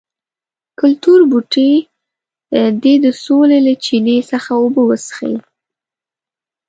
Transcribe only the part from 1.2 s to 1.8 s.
بوټي